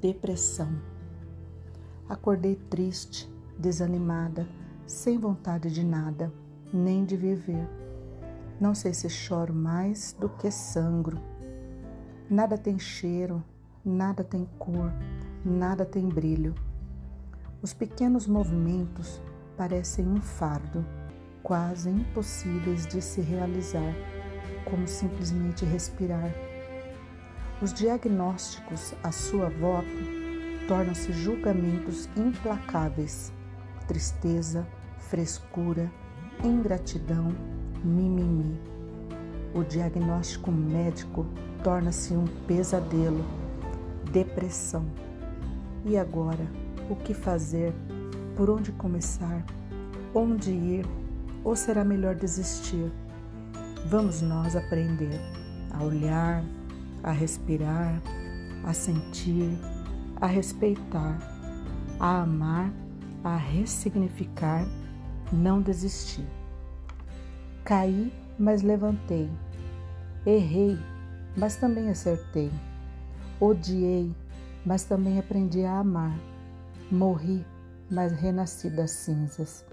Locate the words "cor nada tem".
14.58-16.08